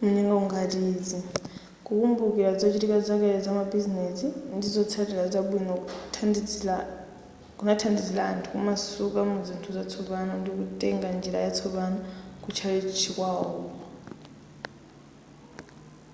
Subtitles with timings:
[0.00, 1.18] munyengo ngati izi
[1.86, 4.26] kukumbukira zochitika zakale zamabizinesi
[4.56, 5.74] ndi zotsatira zabwino
[7.58, 11.98] kunathandizira anthu kumasuka kuzinthu zatsopano ndikutenga njira yatsopano
[12.42, 13.64] kutchalichi kwawoko